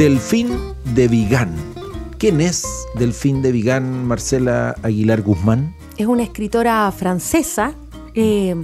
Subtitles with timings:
[0.00, 0.58] Delfín
[0.94, 1.54] de Vigán.
[2.16, 2.64] ¿Quién es
[2.94, 5.76] Delfín de Vigán, Marcela Aguilar Guzmán?
[5.98, 7.74] Es una escritora francesa,
[8.14, 8.54] eh,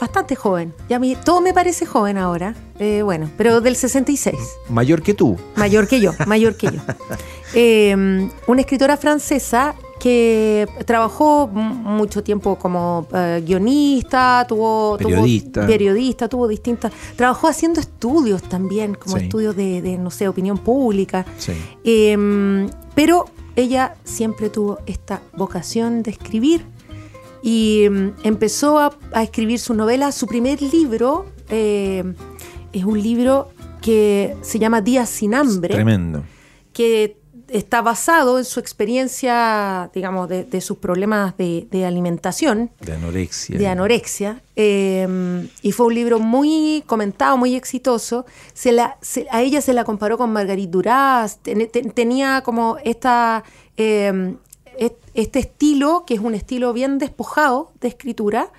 [0.00, 0.72] bastante joven.
[0.88, 2.54] Ya a mí todo me parece joven ahora.
[2.78, 4.36] eh, bueno, pero del 66.
[4.68, 5.36] Mayor que tú.
[5.56, 6.80] Mayor que yo, mayor que yo.
[7.54, 7.96] Eh,
[8.46, 15.66] una escritora francesa que trabajó mucho tiempo como eh, guionista, tuvo tuvo- Periodista.
[15.66, 19.24] periodista, tuvo distintas, trabajó haciendo estudios también, como Sí.
[19.24, 21.26] estudios de, de, no sé, opinión pública.
[21.38, 21.52] Sí.
[21.84, 23.24] Eh, pero
[23.56, 26.64] ella siempre tuvo esta vocación de escribir
[27.42, 30.12] y mm, empezó a, a escribir su novela.
[30.12, 32.04] Su primer libro eh,
[32.72, 33.48] es un libro
[33.80, 36.22] que se llama Días sin hambre, Tremendo.
[36.72, 37.16] que
[37.48, 43.58] está basado en su experiencia, digamos, de, de sus problemas de, de alimentación De anorexia.
[43.58, 48.26] de anorexia eh, y fue un libro muy comentado, muy exitoso.
[48.54, 52.76] Se la, se- a ella se la comparó con Marguerite Duras, ten- ten- tenía como
[52.84, 53.44] esta,
[53.76, 54.34] eh,
[54.78, 58.50] et- este estilo, que es un estilo bien despojado de escritura,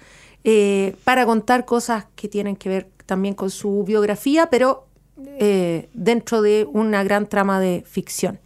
[0.43, 4.85] eh, para contar cosas que tienen que ver también con su biografía, pero
[5.37, 8.39] eh, dentro de una gran trama de ficción.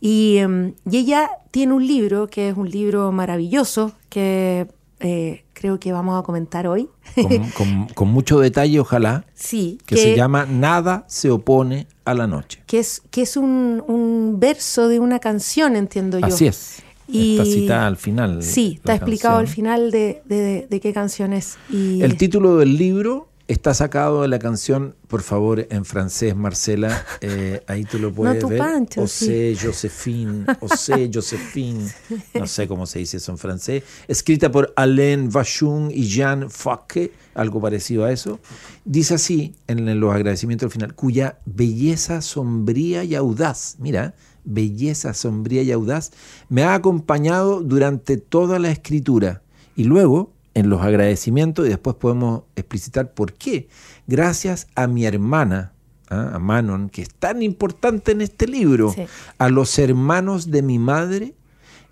[0.00, 4.68] Y, em, y ella tiene un libro que es un libro maravilloso que
[5.00, 6.88] eh, creo que vamos a comentar hoy.
[7.14, 9.24] Con, con- con mucho detalle, ojalá.
[9.34, 12.62] sí, Que, se llama Nada se opone a la noche.
[12.66, 16.26] que es, que es un, un verso de una canción, entiendo yo.
[16.26, 16.82] Así es.
[17.10, 18.42] Y- Está citada al final.
[18.42, 21.56] Sí, está explicado al final de, de- de qué canción es.
[21.70, 27.04] Y El título del libro está sacado de la canción, por favor, en francés, Marcela.
[27.22, 28.58] eh, ahí tú lo puedes tu ver.
[28.58, 31.90] Pancho, Josephine, Osé, Josephine.
[32.34, 33.82] No sé cómo se dice eso en francés.
[34.06, 38.38] Escrita por Alain Vachon y Jean Fouquet, algo parecido a eso.
[38.84, 45.62] Dice así, en los agradecimientos al final, cuya belleza sombría y audaz, mira, belleza sombría
[45.62, 46.12] y audaz,
[46.50, 49.42] me ha acompañado durante toda la escritura.
[49.74, 53.68] Y luego, en los agradecimientos, y después podemos explicitar por qué,
[54.06, 55.72] gracias a mi hermana,
[56.10, 56.32] ¿ah?
[56.34, 59.02] a Manon, que es tan importante en este libro, Sí.
[59.38, 61.34] a los hermanos de mi madre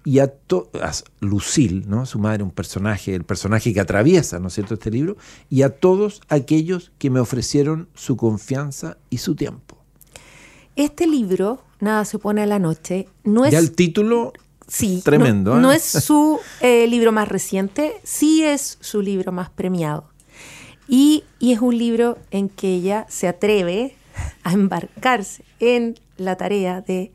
[0.04, 0.25] y a,
[0.82, 2.06] a Lucille, ¿no?
[2.06, 5.16] su madre, un personaje, el personaje que atraviesa, ¿no es cierto?, este libro,
[5.50, 9.77] y a todos aquellos que me ofrecieron su confianza y su tiempo.
[10.77, 13.53] este libro, Nada se pone a la noche, no es...
[13.53, 14.33] ya el título,
[14.69, 15.62] Sí, Tremendo, No, ¿eh?
[15.62, 20.04] no es su eh, libro más reciente, sí es su libro más premiado.
[20.88, 23.97] Y, y es un libro en que ella se atreve
[24.44, 27.12] a embarcarse en la tarea de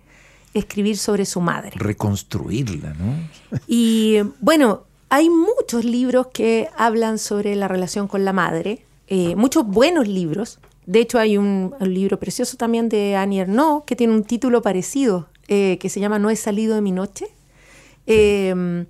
[0.54, 1.72] escribir sobre su madre.
[1.76, 3.60] reconstruirla, ¿no?
[3.68, 9.66] Y bueno, hay muchos libros que hablan sobre la relación con la madre, eh, muchos
[9.66, 10.60] buenos libros.
[10.86, 14.62] De hecho, hay un, un libro precioso también de Annie Ernaux que tiene un título
[14.62, 17.28] parecido, eh, que se llama No he salido de mi noche.
[18.08, 18.86] Eh,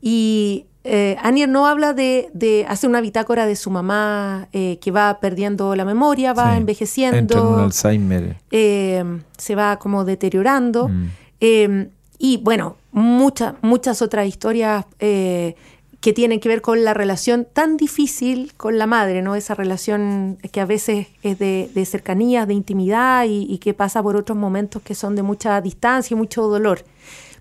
[0.00, 4.90] y eh, Annie Ernaux habla de, de hace una bitácora de su mamá eh, que
[4.90, 6.58] va perdiendo la memoria, va Sí.
[6.58, 8.36] envejeciendo Entra en un Alzheimer.
[8.50, 9.04] eh,
[9.36, 10.88] se va como deteriorando.
[10.88, 11.06] Mm.
[11.40, 11.88] Eh,
[12.18, 15.56] y bueno, muchas, muchas otras historias eh,
[16.00, 19.34] que tienen que ver con la relación tan difícil con la madre, ¿no?
[19.34, 24.00] Esa relación que a veces es de, de cercanía, de intimidad y, y que pasa
[24.02, 26.84] por otros momentos que son de mucha distancia y mucho dolor.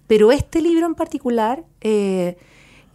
[0.08, 2.38] Pero este libro en particular eh,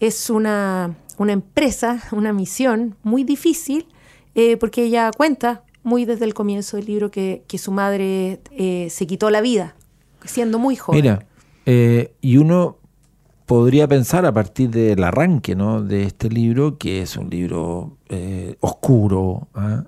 [0.00, 3.86] es una, una empresa, una misión muy difícil,
[4.34, 8.88] eh, porque ella cuenta muy desde el comienzo del libro que, que su madre eh,
[8.90, 9.76] se quitó la vida,
[10.24, 11.02] siendo muy joven.
[11.02, 11.26] Mira,
[12.20, 12.78] y uno
[13.46, 15.82] podría pensar a partir del arranque ¿no?
[15.82, 17.98] de este libro, que es un libro
[18.60, 19.84] oscuro ¿ah?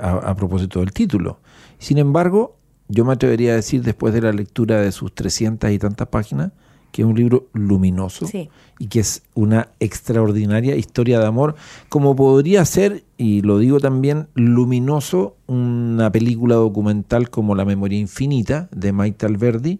[0.00, 1.40] A, a propósito del título.
[1.78, 2.59] Sin embargo,
[2.90, 6.52] yo me atrevería a decir, después de la lectura de sus 300 y tantas páginas,
[6.92, 8.50] que es un libro luminoso Sí.
[8.80, 11.54] y que es una extraordinaria historia de amor,
[11.88, 18.68] como podría ser, y lo digo también, luminoso una película documental como La Memoria Infinita
[18.72, 19.78] de Maite Alberdi,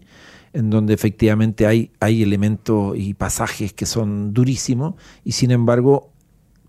[0.53, 6.11] en donde efectivamente hay, hay elementos y pasajes que son durísimos, y sin embargo,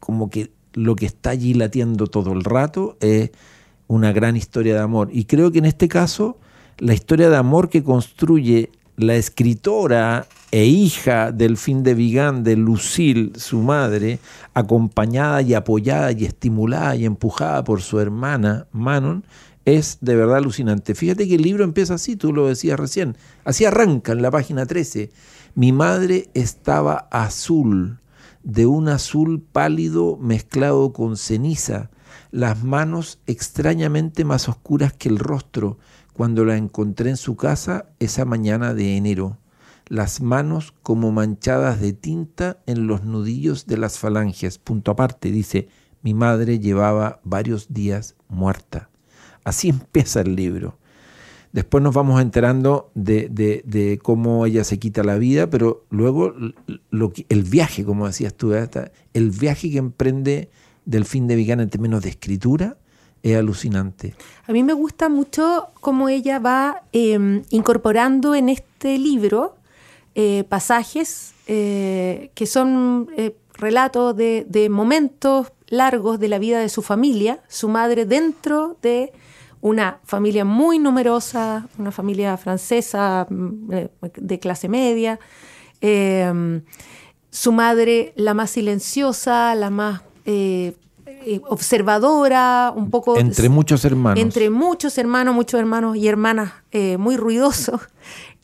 [0.00, 3.30] como que lo que está allí latiendo todo el rato es
[3.92, 5.10] una gran historia de amor.
[5.12, 6.38] Y creo que en este caso
[6.78, 12.56] la historia de amor que construye la escritora e hija del fin de Vigan, de
[12.56, 14.18] Lucille, su madre,
[14.54, 19.24] acompañada y apoyada y estimulada y empujada por su hermana Manon,
[19.64, 20.94] es de verdad alucinante.
[20.94, 24.66] Fíjate que el libro empieza así, tú lo decías recién, así arranca en la página
[24.66, 25.10] 13.
[25.54, 27.98] Mi madre estaba azul,
[28.42, 31.90] de un azul pálido mezclado con ceniza,
[32.32, 35.78] las manos extrañamente más oscuras que el rostro,
[36.12, 39.38] cuando la encontré en su casa esa mañana de enero
[39.92, 44.56] las manos como manchadas de tinta en los nudillos de las falanges.
[44.56, 45.68] Punto aparte, dice,
[46.02, 48.88] mi madre llevaba varios días muerta.
[49.44, 50.78] Así empieza el libro.
[51.52, 56.34] Después nos vamos enterando de, cómo ella se quita la vida, pero luego
[57.28, 60.50] el viaje, como decías tú, el viaje que emprende
[60.84, 62.76] del fin de Vigan en términos de escritura
[63.22, 64.14] es alucinante.
[64.46, 69.56] A mí me gusta mucho cómo ella va em, incorporando en este libro
[70.14, 76.82] eh, pasajes eh, que son eh, relatos de, momentos largos de la vida de su
[76.82, 79.12] familia, su madre dentro de
[79.60, 83.70] una familia muy numerosa, una familia francesa mm,
[84.16, 85.18] de clase media,
[87.30, 90.02] su madre la más silenciosa, la más
[91.48, 93.16] observadora, un poco...
[93.18, 94.20] Entre muchos hermanos.
[94.20, 96.52] Entre muchos hermanos, muchos hermanos y hermanas
[96.98, 97.80] muy ruidosos.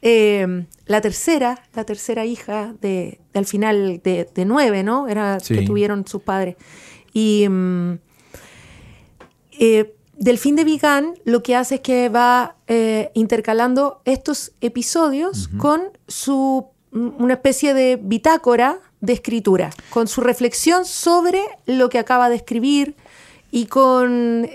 [0.01, 5.09] Eh, la tercera, la tercera hija de, al final de, nueve, ¿no?
[5.09, 6.57] Era que tuvieron sus padres.
[7.13, 7.99] Y mm,
[9.59, 15.83] eh, Delfín de Vigan lo que hace es que va eh, intercalando estos episodios con
[16.07, 22.29] su mm, una especie de bitácora de escritura, con su reflexión sobre lo que acaba
[22.29, 22.97] de escribir
[23.51, 24.49] y con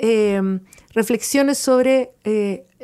[0.94, 2.12] reflexiones sobre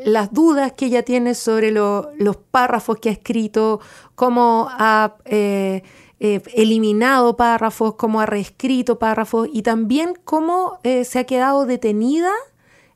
[0.06, 3.80] las dudas que ella tiene sobre los párrafos que ha escrito,
[4.16, 5.84] cómo ha eh,
[6.20, 12.32] eh, eliminado párrafos, cómo ha reescrito párrafos y también cómo eh, se ha quedado detenida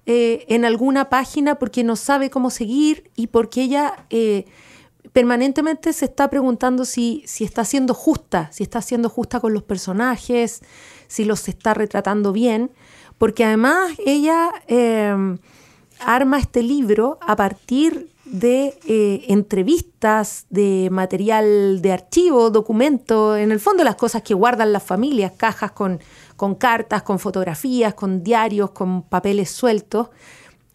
[0.05, 4.05] en alguna página porque no sabe cómo seguir y porque ella
[5.13, 9.63] permanentemente se está preguntando si, si está siendo justa, si está siendo justa con los
[9.63, 10.61] personajes,
[11.07, 12.71] si los está retratando bien,
[13.17, 14.51] porque además ella
[15.99, 23.59] arma este libro a partir de eh, entrevistas, de material de archivo, documento, en el
[23.59, 25.99] fondo las cosas que guardan las familias, cajas con,
[26.35, 30.09] con cartas, con fotografías, con diarios, con papeles sueltos,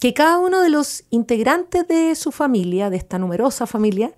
[0.01, 4.13] que cada uno de los integrantes de su familia, de esta numerosa familia,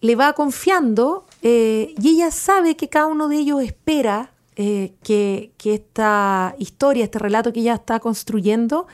[0.00, 5.52] le va confiando eh, y ella sabe que cada uno de ellos espera eh, que,
[5.64, 8.86] esta historia, este relato que ella está construyendo,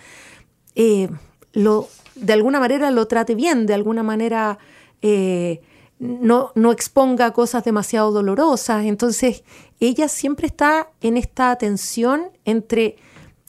[1.52, 4.58] lo, de alguna manera lo trate bien, de alguna manera
[5.02, 5.62] eh,
[5.98, 8.84] no, no, exponga cosas demasiado dolorosas.
[8.84, 9.44] Entonces,
[9.80, 12.96] ella siempre está en esta tensión entre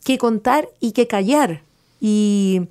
[0.03, 1.63] qué contar y qué callar.
[1.99, 2.67] Y,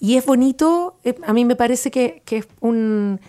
[0.00, 3.20] es bonito, eh, a mí me parece que, es un,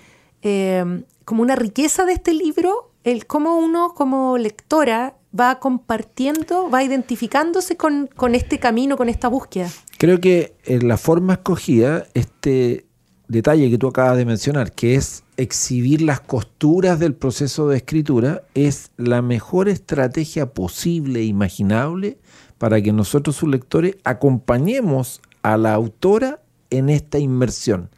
[0.42, 6.84] eh, como una riqueza de este libro, el cómo uno como lectora va compartiendo, va
[6.84, 9.70] identificándose con, este camino, con esta búsqueda.
[9.98, 12.86] Creo que en la forma escogida, este
[13.28, 18.44] detalle que tú acabas de mencionar, que es exhibir las costuras del proceso de escritura,
[18.54, 22.18] es la mejor estrategia posible e imaginable
[22.58, 27.90] para que nosotros, sus lectores, acompañemos a la autora en esta inmersión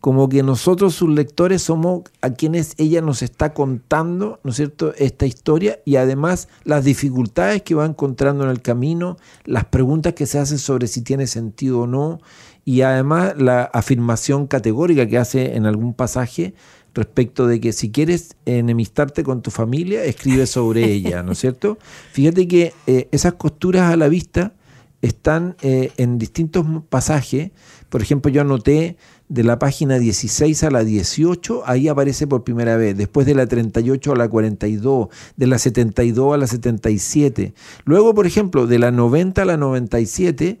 [0.00, 4.94] como que nosotros sus lectores somos a quienes ella nos está contando, ¿no es cierto?,
[4.96, 10.26] esta historia y además las dificultades que va encontrando en el camino, las preguntas que
[10.26, 12.18] se hacen sobre si tiene sentido o no
[12.64, 16.54] y además la afirmación categórica que hace en algún pasaje
[16.94, 21.78] respecto de que si quieres enemistarte con tu familia, escribe sobre ella, ¿no es cierto?
[22.12, 24.54] Fíjate que eh, esas costuras a la vista
[25.02, 27.50] están eh, en distintos pasajes.
[27.88, 28.96] Por ejemplo, yo anoté
[29.28, 33.46] de la página 16 a la 18, ahí aparece por primera vez, después de la
[33.46, 37.54] 38 a la 42, de la 72 a la 77.
[37.84, 40.60] Luego, por ejemplo, de la 90 a la 97,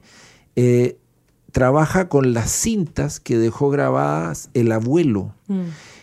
[0.56, 0.96] eh,
[1.50, 5.34] trabaja con las cintas que dejó grabadas el abuelo.
[5.48, 5.62] Mm.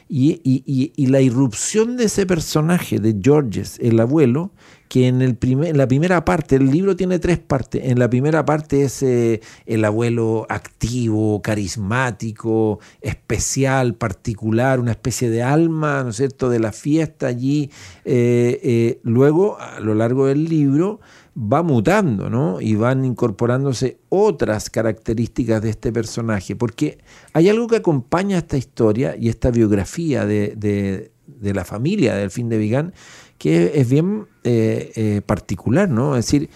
[0.10, 4.52] Y, la irrupción de ese personaje, de Georges, el abuelo,
[4.88, 8.10] que en, el primer, en la primera parte, el libro tiene tres partes, en la
[8.10, 16.10] primera parte es eh, el abuelo activo, carismático, especial, particular, una especie de alma, ¿no
[16.10, 17.70] es cierto?, de la fiesta allí.
[18.06, 21.00] Eh, eh, luego, a lo largo del libro,
[21.38, 22.60] va mutando, ¿no?
[22.60, 26.98] Y van incorporándose otras características de este personaje, porque
[27.34, 32.50] hay algo que acompaña esta historia y esta biografía de, de, la familia del fin
[32.50, 32.94] de Vigan,
[33.38, 36.16] que es bien eh, eh, particular, ¿no?
[36.16, 36.50] Es decir,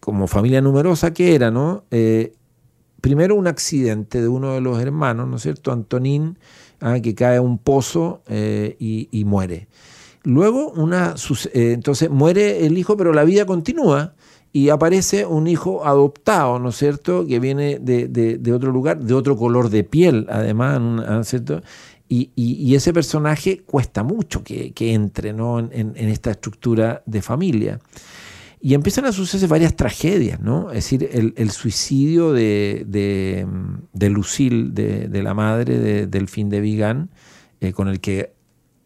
[0.00, 1.84] como familia numerosa que era, ¿no?
[1.90, 2.34] Eh,
[3.00, 5.72] primero un accidente de uno de los hermanos, ¿no es cierto?
[5.72, 6.38] Antonín,
[6.80, 9.68] ah, que cae a un pozo y, muere.
[10.24, 11.14] Luego, una,
[11.52, 14.14] entonces muere el hijo, pero la vida continúa
[14.52, 19.36] y aparece un hijo adoptado, ¿no es cierto?, que viene de, otro lugar, de otro
[19.36, 21.62] color de piel, además, ¿no es cierto?
[22.14, 27.80] Y, ese personaje cuesta mucho que, entre en, esta estructura de familia.
[28.60, 30.70] Y empiezan a suceder varias tragedias, ¿no?
[30.70, 32.84] Es decir, el, suicidio de,
[33.92, 37.10] de, Lucille, de, la madre del fin de Vigan,
[37.60, 38.34] eh, con el que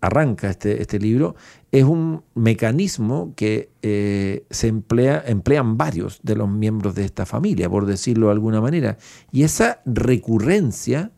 [0.01, 1.35] arranca este, este libro,
[1.73, 7.69] es un mecanismo que eh, se emplea, emplean varios de los miembros de esta familia,
[7.69, 8.99] por decirlo de alguna manera.
[9.33, 11.11] Y esa recurrencia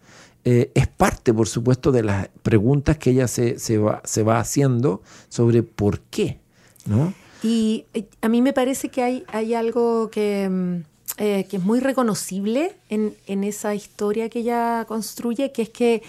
[0.45, 4.40] eh, es parte, por supuesto, de las preguntas que ella se, se, va, se va
[4.40, 6.40] haciendo sobre por qué.
[6.87, 7.12] ¿no?
[7.42, 10.80] Y eh, a mí me parece que hay, hay algo que, mm,
[11.16, 16.02] que es muy reconocible en, en, esa historia que ella construye, que es que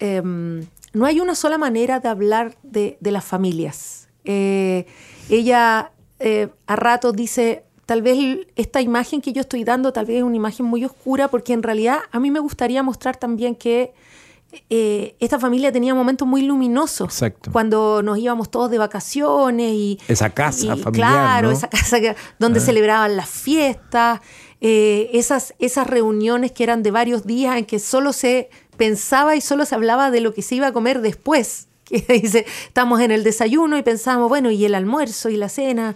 [0.00, 4.08] em, no hay una sola manera de hablar de, las familias.
[4.24, 4.86] Eh,
[5.28, 10.18] ella eh, a ratos dice, tal vez esta imagen que yo estoy dando, tal vez
[10.18, 13.94] es una imagen muy oscura, porque en realidad a mí me gustaría mostrar también que
[14.70, 17.08] eh, esta familia tenía momentos muy luminosos.
[17.08, 17.52] Exacto.
[17.52, 20.00] Cuando nos íbamos todos de vacaciones y...
[20.08, 21.98] Esa casa familiar, Claro, esa casa
[22.38, 22.62] donde ah.
[22.62, 24.20] celebraban las fiestas,
[24.60, 29.64] esas, esas reuniones que eran de varios días en que solo se pensaba y solo
[29.64, 31.68] se hablaba de lo que se iba a comer después.
[31.86, 35.94] Que dice, estamos en el desayuno y pensamos, bueno, y el almuerzo y la cena.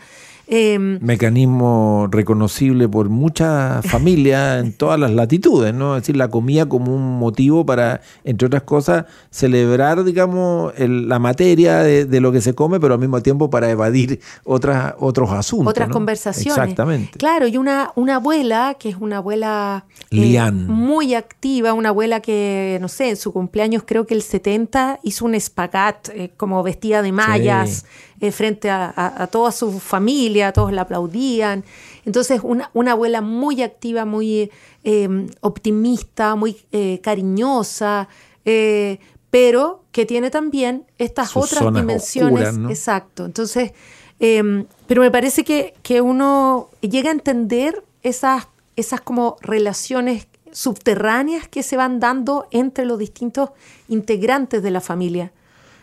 [0.52, 5.96] Em, Mecanismo reconocible por muchas familias en todas las latitudes, ¿no?
[5.96, 11.84] Es decir, la comida como un motivo para, entre otras cosas, celebrar, digamos, la materia
[11.84, 15.68] de, lo que se come, pero al mismo tiempo para evadir otras, otros asuntos.
[15.68, 16.58] Otras conversaciones.
[16.58, 17.16] Exactamente.
[17.16, 22.76] Claro, y una, una abuela, que es una abuela eh, muy activa, una abuela que,
[22.80, 27.02] no sé, en su cumpleaños creo que el 70 hizo un espagat eh, como vestida
[27.02, 27.84] de mallas.
[28.22, 31.64] Eh, frente a, toda su familia, todos la aplaudían.
[32.04, 34.50] Entonces, una, abuela muy activa, muy
[34.84, 38.08] em, optimista, muy eh, cariñosa,
[38.44, 38.98] eh,
[39.30, 42.58] pero que tiene también estas otras dimensiones.
[42.68, 43.24] Exacto.
[43.24, 43.72] Entonces,
[44.18, 51.48] em, pero me parece que, que, uno llega a entender esas, esas como relaciones subterráneas
[51.48, 53.48] que se van dando entre los distintos
[53.88, 55.32] integrantes de la familia.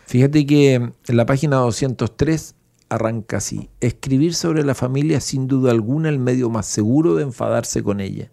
[0.07, 2.55] Fíjate que en la página 203
[2.87, 3.69] arranca así.
[3.81, 7.99] Escribir sobre la familia es sin duda alguna el medio más seguro de enfadarse con
[7.99, 8.31] ella.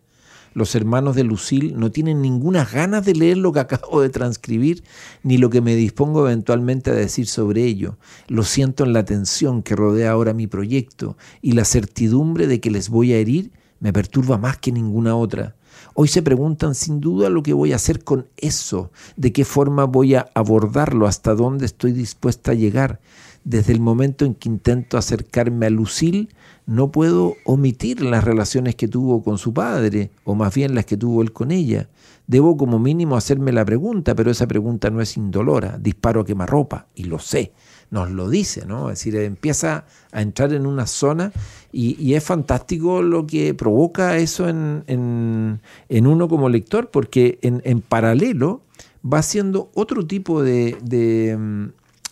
[0.52, 4.84] Los hermanos de Lucille no tienen ninguna ganas de leer lo que acabo de transcribir,
[5.24, 7.98] ni lo que me dispongo eventualmente a decir sobre ello.
[8.28, 12.70] Lo siento en la tensión que rodea ahora mi proyecto, y la certidumbre de que
[12.70, 13.50] les voy a herir
[13.80, 15.56] me perturba más que ninguna otra.
[15.96, 19.84] Hoy se preguntan sin duda lo que voy a hacer con eso, de qué forma
[19.84, 22.98] voy a abordarlo, hasta dónde estoy dispuesta a llegar.
[23.44, 26.30] Desde el momento en que intento acercarme a Lucille,
[26.66, 30.96] no puedo omitir las relaciones que tuvo con su padre, o más bien las que
[30.96, 31.88] tuvo él con ella.
[32.26, 35.78] Debo como mínimo hacerme la pregunta, pero esa pregunta no es indolora.
[35.78, 37.52] Disparo a quemarropa, y lo sé
[37.94, 38.90] nos lo dice, ¿no?
[38.90, 41.32] Es decir, empieza a entrar en una zona
[41.72, 48.62] y, es fantástico lo que provoca eso en, uno como lector, porque en, paralelo
[49.04, 50.76] va haciendo otro tipo de,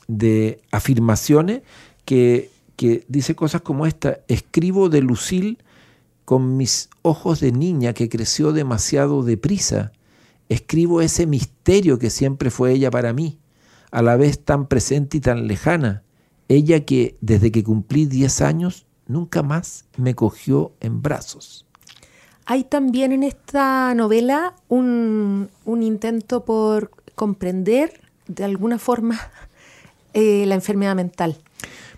[0.06, 1.62] de, afirmaciones
[2.04, 5.58] que, que, dice cosas como esta, escribo de Lucille
[6.24, 9.90] con mis ojos de niña que creció demasiado deprisa,
[10.48, 13.40] escribo ese misterio que siempre fue ella para mí
[13.92, 16.02] a la vez tan presente y tan lejana,
[16.48, 21.66] ella que desde que cumplí 10 años nunca más me cogió en brazos.
[22.46, 29.20] Hay también en esta novela un, intento por comprender de alguna forma
[30.14, 31.36] eh, la enfermedad mental.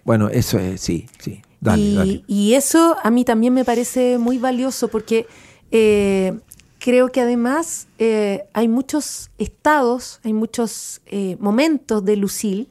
[0.04, 1.40] Bueno, eso es, sí, sí.
[1.60, 5.26] Dale, y, y, eso a mí también me parece muy valioso porque
[5.70, 6.38] eh,
[6.84, 12.66] creo que además eh, hay muchos estados, hay muchos eh, momentos de Lucille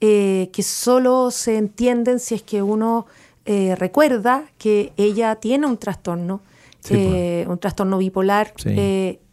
[0.00, 3.06] eh, que solo se entienden si es que uno
[3.78, 6.42] recuerda que ella tiene un trastorno,
[6.86, 7.46] pues.
[7.48, 8.52] un trastorno bipolar.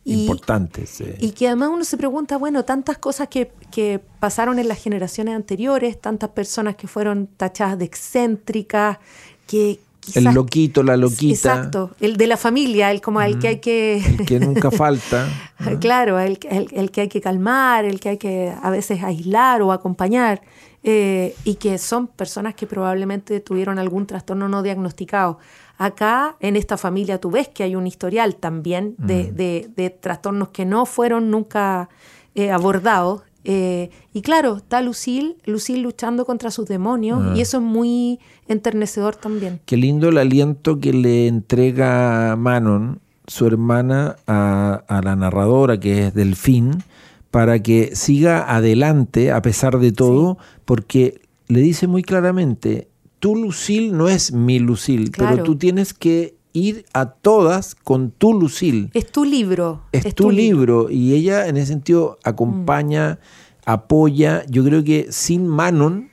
[0.06, 0.86] Importante.
[1.20, 5.36] Y que además uno se pregunta, bueno, tantas cosas que, que, pasaron en las generaciones
[5.36, 9.00] anteriores, tantas personas que fueron tachadas de excéntricas,
[9.48, 11.34] que, quizás- El loquito, la loquita.
[11.56, 13.98] Exacto, el de la familia, el como el que hay que...
[13.98, 15.28] El que nunca falta.
[15.60, 15.80] ¿no?
[15.80, 19.62] Claro, el, el- el que hay que calmar, el que hay que a veces aislar
[19.62, 20.42] o acompañar,
[20.84, 25.40] eh, y que son personas que probablemente tuvieron algún trastorno no diagnosticado.
[25.78, 30.50] Acá, en esta familia, tú ves que hay un historial también de, de- de trastornos
[30.50, 31.90] que no fueron nunca
[32.36, 33.24] eh, abordados.
[33.46, 39.16] Eh, y claro, está Lucille, Lucille luchando contra sus demonios, y eso es muy enternecedor
[39.16, 39.60] también.
[39.66, 46.08] Qué lindo el aliento que le entrega Manon, su hermana, a, a la narradora, que
[46.08, 46.84] es Delfín,
[47.32, 52.88] para que siga adelante a pesar de todo, porque le dice muy claramente,
[53.20, 55.32] tu Lucille no es mi Lucille, Claro.
[55.32, 58.90] pero tú tienes que ir a todas con tu Lucille.
[58.94, 59.84] Es tu libro.
[59.92, 60.90] Es, tu, libro.
[60.90, 62.30] y ella en ese sentido Mm.
[62.30, 63.20] acompaña,
[63.66, 64.44] apoya.
[64.50, 66.10] Yo creo que sin Manon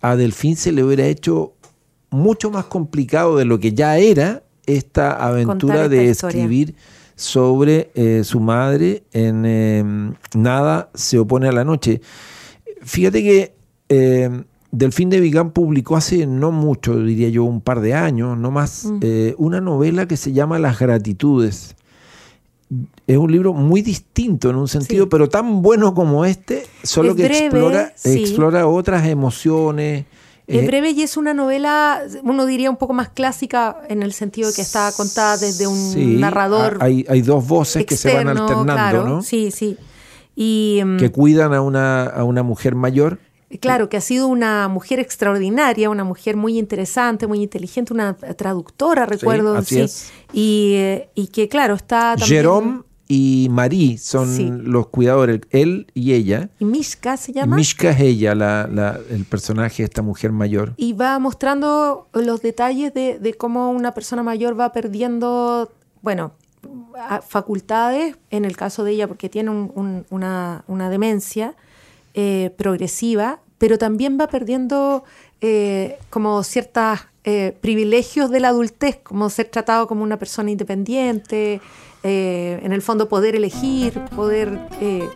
[0.00, 1.54] a Delfín se le hubiera hecho
[2.10, 6.36] mucho más complicado de lo que ya era esta aventura esta de historia.
[6.42, 6.74] escribir
[7.16, 9.84] sobre eh, su madre en eh,
[10.34, 12.00] Nada se opone a la noche.
[12.82, 13.54] Fíjate que
[13.88, 18.50] eh, Delfín de Vigán publicó hace no mucho, diría yo, un par de años, no
[18.50, 21.74] más, eh, una novela que se llama Las Gratitudes.
[23.06, 25.08] Es un libro muy distinto en un sentido, Sí.
[25.10, 28.20] pero tan bueno como este, solo Es que breve, explora, sí.
[28.20, 30.04] explora otras emociones.
[30.46, 34.12] Es eh, breve y es una novela, uno diría un poco más clásica en el
[34.12, 37.96] sentido de que está contada desde un sí, narrador ha- hay, hay dos voces que
[37.96, 39.22] se van alternando, claro, ¿no?
[39.22, 39.78] Sí, sí.
[40.36, 43.18] Y mm, Que cuidan a una, a una mujer mayor.
[43.60, 49.06] Claro, que ha sido una mujer extraordinaria, una mujer muy interesante, muy inteligente, una traductora,
[49.06, 49.56] recuerdo.
[49.56, 50.12] así es.
[50.32, 52.28] Y, eh, y que, claro, está también...
[52.28, 54.50] Jerome y Marie son Sí.
[54.52, 56.50] los cuidadores, él y ella.
[56.58, 57.56] ¿Y Mishka se llama?
[57.56, 60.74] Mishka es ella, la, la- el personaje de esta mujer mayor.
[60.76, 66.32] y va mostrando los detalles de, de cómo una persona mayor va perdiendo, bueno,
[67.26, 71.54] facultades, en el caso de ella, porque tiene un- un- una, una demencia
[72.20, 75.04] eh, progresiva, pero también va perdiendo
[75.40, 76.98] eh, como ciertos
[77.60, 81.60] privilegios de la adultez, como ser tratado como una persona independiente,
[82.02, 85.06] eh, en el fondo poder elegir, poder eh,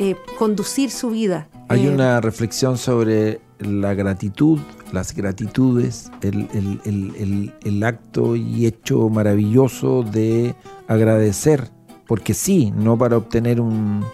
[0.00, 1.46] eh, conducir su vida.
[1.68, 4.58] Hay Eh, una reflexión sobre la gratitud,
[4.92, 10.56] las gratitudes, el- el- el- el acto y hecho maravilloso de
[10.88, 11.70] agradecer,
[12.08, 14.04] porque sí, no para obtener un,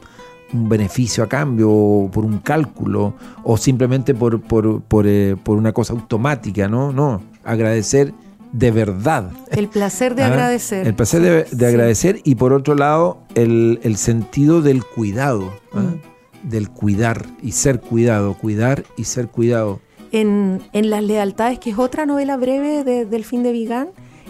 [0.52, 5.56] un beneficio a cambio o por un cálculo o simplemente por, por, por, eh, por
[5.58, 6.92] una cosa automática, ¿no?
[6.92, 8.12] No, agradecer
[8.52, 9.30] de verdad.
[9.50, 10.86] El placer de Ah, agradecer.
[10.86, 11.64] El placer de, de Sí.
[11.64, 15.80] agradecer y por otro lado el, el sentido del cuidado, ¿ah?
[15.80, 16.48] Mm.
[16.48, 19.80] del cuidar y ser cuidado, cuidar y ser cuidado.
[20.12, 23.88] En, en Las Lealtades, que es otra novela breve de, del fin de Vigan,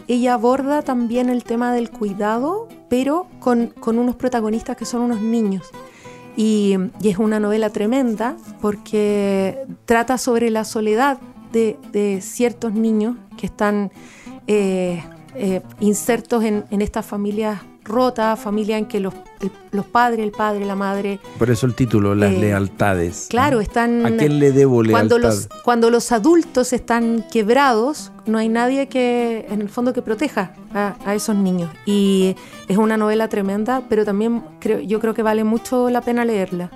[0.08, 5.20] ella aborda también el tema del cuidado, pero con, con unos protagonistas que son unos
[5.20, 5.70] niños.
[6.38, 11.18] Y, es una novela tremenda porque trata sobre la soledad
[11.50, 13.90] de, de ciertos niños que están
[14.46, 15.02] eh,
[15.34, 20.32] eh, insertos en, en estas familias rotas, familias en que los, el- los padres, el
[20.32, 23.26] padre, la madre, Por eso el título, las Eh, lealtades.
[23.28, 24.04] claro, están...
[24.06, 24.98] ¿A quién le debo lealtad?
[25.08, 30.02] Cuando los, cuando los adultos están quebrados, no hay nadie que, en el fondo, que
[30.02, 31.70] proteja a, a esos niños.
[31.86, 32.36] Y
[32.68, 36.70] es una novela tremenda, pero también creo, yo creo que vale mucho la pena leerla.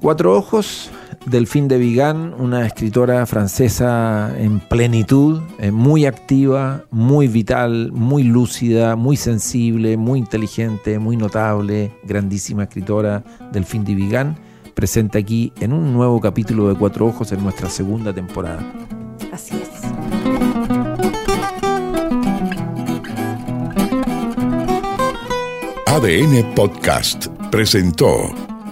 [0.00, 0.90] Cuatro ojos,
[1.26, 8.94] Delfín de Vigan, una escritora francesa en plenitud, eh, muy activa, muy vital, muy lúcida,
[8.94, 14.38] muy sensible, muy inteligente, muy notable, grandísima escritora, Delfín de Vigan,
[14.72, 18.64] presente aquí en un nuevo capítulo de Cuatro Ojos en nuestra segunda temporada.
[19.32, 19.68] Así es.
[25.86, 28.47] ADN Podcast presentó